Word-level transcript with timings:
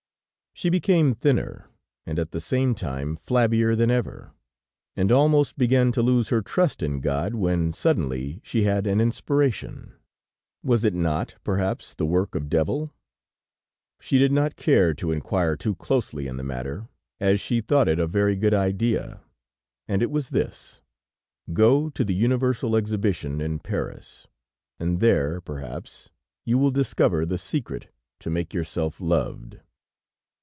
She 0.53 0.69
became 0.69 1.15
thinner, 1.15 1.69
and 2.05 2.19
at 2.19 2.29
the 2.31 2.41
same 2.41 2.75
time, 2.75 3.15
flabbier 3.15 3.73
than 3.75 3.89
ever, 3.89 4.33
and 4.97 5.09
almost 5.11 5.57
began 5.57 5.91
to 5.93 6.01
lose 6.03 6.27
her 6.29 6.41
trust 6.43 6.83
in 6.83 6.99
God, 6.99 7.33
when, 7.33 7.71
suddenly, 7.71 8.41
she 8.43 8.63
had 8.63 8.85
an 8.85 8.99
inspiration. 9.01 9.93
Was 10.61 10.83
it 10.83 10.93
not, 10.93 11.35
perhaps, 11.43 11.95
the 11.95 12.05
work 12.05 12.35
of 12.35 12.47
devil? 12.49 12.93
She 14.01 14.19
did 14.19 14.31
not 14.33 14.55
care 14.57 14.93
to 14.95 15.11
inquire 15.11 15.55
too 15.55 15.73
closely 15.73 16.27
into 16.27 16.37
the 16.43 16.47
matter, 16.47 16.87
as 17.19 17.39
she 17.39 17.59
thought 17.61 17.87
it 17.87 17.97
a 17.97 18.05
very 18.05 18.35
good 18.35 18.53
idea, 18.53 19.21
and 19.87 20.03
it 20.03 20.11
was 20.11 20.29
this: 20.29 20.83
"Go 21.53 21.89
to 21.91 22.03
the 22.03 22.13
Universal 22.13 22.75
Exhibition 22.75 23.39
in 23.41 23.57
Paris, 23.59 24.27
and 24.79 24.99
there, 24.99 25.39
perhaps, 25.41 26.09
you 26.45 26.57
will 26.59 26.71
discover 26.71 27.25
the 27.25 27.37
secret 27.39 27.87
to 28.19 28.29
make 28.29 28.53
yourself 28.53 28.99
loved." 29.01 29.61